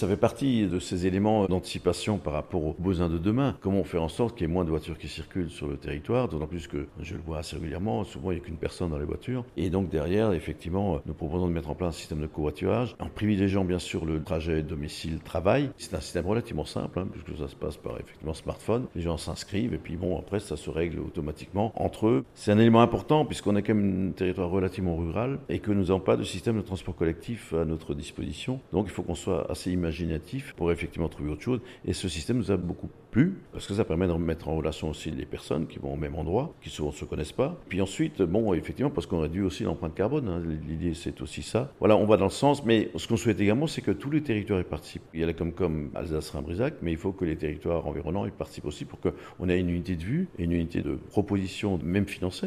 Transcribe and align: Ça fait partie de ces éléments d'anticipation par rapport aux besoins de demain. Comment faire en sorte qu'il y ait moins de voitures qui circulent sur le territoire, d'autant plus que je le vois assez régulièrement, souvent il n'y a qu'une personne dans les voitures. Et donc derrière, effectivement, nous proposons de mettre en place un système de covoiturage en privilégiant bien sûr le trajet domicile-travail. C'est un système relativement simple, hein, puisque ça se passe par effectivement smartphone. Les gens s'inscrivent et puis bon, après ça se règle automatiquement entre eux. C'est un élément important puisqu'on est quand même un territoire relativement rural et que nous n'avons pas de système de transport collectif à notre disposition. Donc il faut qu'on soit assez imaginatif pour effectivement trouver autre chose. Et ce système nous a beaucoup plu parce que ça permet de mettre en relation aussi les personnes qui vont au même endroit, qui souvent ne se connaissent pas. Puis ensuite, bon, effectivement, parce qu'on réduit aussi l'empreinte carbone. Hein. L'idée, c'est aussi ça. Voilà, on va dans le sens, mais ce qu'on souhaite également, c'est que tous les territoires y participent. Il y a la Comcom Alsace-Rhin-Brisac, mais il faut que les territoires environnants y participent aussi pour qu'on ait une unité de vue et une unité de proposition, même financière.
Ça 0.00 0.08
fait 0.08 0.16
partie 0.16 0.66
de 0.66 0.78
ces 0.78 1.06
éléments 1.06 1.44
d'anticipation 1.44 2.16
par 2.16 2.32
rapport 2.32 2.64
aux 2.64 2.76
besoins 2.78 3.10
de 3.10 3.18
demain. 3.18 3.58
Comment 3.60 3.84
faire 3.84 4.02
en 4.02 4.08
sorte 4.08 4.34
qu'il 4.34 4.46
y 4.46 4.50
ait 4.50 4.52
moins 4.52 4.64
de 4.64 4.70
voitures 4.70 4.96
qui 4.96 5.08
circulent 5.08 5.50
sur 5.50 5.66
le 5.66 5.76
territoire, 5.76 6.26
d'autant 6.26 6.46
plus 6.46 6.68
que 6.68 6.86
je 7.02 7.16
le 7.16 7.20
vois 7.20 7.40
assez 7.40 7.56
régulièrement, 7.56 8.02
souvent 8.04 8.30
il 8.30 8.36
n'y 8.36 8.40
a 8.40 8.42
qu'une 8.42 8.56
personne 8.56 8.88
dans 8.88 8.98
les 8.98 9.04
voitures. 9.04 9.44
Et 9.58 9.68
donc 9.68 9.90
derrière, 9.90 10.32
effectivement, 10.32 11.02
nous 11.04 11.12
proposons 11.12 11.48
de 11.48 11.52
mettre 11.52 11.68
en 11.68 11.74
place 11.74 11.90
un 11.90 11.98
système 11.98 12.22
de 12.22 12.26
covoiturage 12.26 12.96
en 12.98 13.10
privilégiant 13.10 13.62
bien 13.62 13.78
sûr 13.78 14.06
le 14.06 14.22
trajet 14.22 14.62
domicile-travail. 14.62 15.68
C'est 15.76 15.92
un 15.92 16.00
système 16.00 16.26
relativement 16.26 16.64
simple, 16.64 16.98
hein, 16.98 17.06
puisque 17.12 17.38
ça 17.38 17.48
se 17.48 17.54
passe 17.54 17.76
par 17.76 18.00
effectivement 18.00 18.32
smartphone. 18.32 18.86
Les 18.94 19.02
gens 19.02 19.18
s'inscrivent 19.18 19.74
et 19.74 19.78
puis 19.78 19.96
bon, 19.96 20.18
après 20.18 20.40
ça 20.40 20.56
se 20.56 20.70
règle 20.70 21.00
automatiquement 21.00 21.74
entre 21.76 22.06
eux. 22.06 22.24
C'est 22.32 22.52
un 22.52 22.58
élément 22.58 22.80
important 22.80 23.26
puisqu'on 23.26 23.54
est 23.54 23.62
quand 23.62 23.74
même 23.74 24.08
un 24.08 24.12
territoire 24.12 24.48
relativement 24.48 24.96
rural 24.96 25.40
et 25.50 25.58
que 25.58 25.72
nous 25.72 25.88
n'avons 25.88 26.00
pas 26.00 26.16
de 26.16 26.24
système 26.24 26.56
de 26.56 26.62
transport 26.62 26.96
collectif 26.96 27.52
à 27.52 27.66
notre 27.66 27.92
disposition. 27.92 28.60
Donc 28.72 28.86
il 28.86 28.92
faut 28.92 29.02
qu'on 29.02 29.14
soit 29.14 29.50
assez 29.50 29.70
imaginatif 29.70 29.89
pour 30.56 30.72
effectivement 30.72 31.08
trouver 31.08 31.30
autre 31.30 31.42
chose. 31.42 31.60
Et 31.84 31.92
ce 31.92 32.08
système 32.08 32.38
nous 32.38 32.50
a 32.50 32.56
beaucoup 32.56 32.88
plu 33.10 33.38
parce 33.52 33.66
que 33.66 33.74
ça 33.74 33.84
permet 33.84 34.06
de 34.06 34.12
mettre 34.12 34.48
en 34.48 34.56
relation 34.56 34.90
aussi 34.90 35.10
les 35.10 35.26
personnes 35.26 35.66
qui 35.66 35.78
vont 35.78 35.94
au 35.94 35.96
même 35.96 36.14
endroit, 36.14 36.54
qui 36.62 36.70
souvent 36.70 36.90
ne 36.90 36.94
se 36.94 37.04
connaissent 37.04 37.32
pas. 37.32 37.58
Puis 37.68 37.80
ensuite, 37.80 38.22
bon, 38.22 38.54
effectivement, 38.54 38.90
parce 38.90 39.06
qu'on 39.06 39.20
réduit 39.20 39.42
aussi 39.42 39.64
l'empreinte 39.64 39.94
carbone. 39.94 40.28
Hein. 40.28 40.42
L'idée, 40.68 40.94
c'est 40.94 41.20
aussi 41.20 41.42
ça. 41.42 41.72
Voilà, 41.80 41.96
on 41.96 42.06
va 42.06 42.16
dans 42.16 42.26
le 42.26 42.30
sens, 42.30 42.64
mais 42.64 42.90
ce 42.96 43.08
qu'on 43.08 43.16
souhaite 43.16 43.40
également, 43.40 43.66
c'est 43.66 43.82
que 43.82 43.90
tous 43.90 44.10
les 44.10 44.22
territoires 44.22 44.60
y 44.60 44.64
participent. 44.64 45.02
Il 45.14 45.20
y 45.20 45.22
a 45.22 45.26
la 45.26 45.32
Comcom 45.32 45.90
Alsace-Rhin-Brisac, 45.94 46.74
mais 46.82 46.92
il 46.92 46.98
faut 46.98 47.12
que 47.12 47.24
les 47.24 47.36
territoires 47.36 47.86
environnants 47.86 48.26
y 48.26 48.30
participent 48.30 48.66
aussi 48.66 48.84
pour 48.84 49.00
qu'on 49.00 49.48
ait 49.48 49.58
une 49.58 49.70
unité 49.70 49.96
de 49.96 50.02
vue 50.02 50.28
et 50.38 50.44
une 50.44 50.52
unité 50.52 50.82
de 50.82 50.94
proposition, 50.94 51.78
même 51.82 52.06
financière. 52.06 52.40